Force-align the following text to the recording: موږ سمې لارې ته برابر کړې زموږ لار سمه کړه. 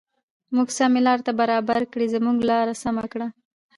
موږ 0.55 0.67
سمې 0.77 1.01
لارې 1.07 1.23
ته 1.27 1.31
برابر 1.41 1.81
کړې 1.91 2.05
زموږ 2.15 2.37
لار 2.49 2.67
سمه 2.83 3.05
کړه. 3.11 3.27